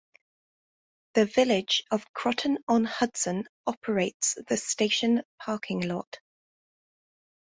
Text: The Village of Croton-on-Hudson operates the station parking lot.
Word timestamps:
The 1.13 1.25
Village 1.25 1.83
of 1.91 2.11
Croton-on-Hudson 2.11 3.43
operates 3.67 4.35
the 4.47 4.57
station 4.57 5.21
parking 5.37 5.81
lot. 5.87 6.17